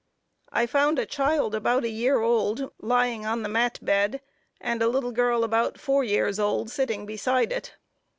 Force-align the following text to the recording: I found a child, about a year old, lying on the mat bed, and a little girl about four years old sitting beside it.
I 0.51 0.65
found 0.65 0.97
a 0.97 1.05
child, 1.05 1.53
about 1.53 1.83
a 1.83 1.89
year 1.89 2.21
old, 2.21 2.71
lying 2.79 3.23
on 3.23 3.43
the 3.43 3.49
mat 3.49 3.77
bed, 3.83 4.19
and 4.59 4.81
a 4.81 4.87
little 4.87 5.11
girl 5.11 5.43
about 5.43 5.79
four 5.79 6.03
years 6.03 6.39
old 6.39 6.71
sitting 6.71 7.05
beside 7.05 7.51
it. 7.51 7.75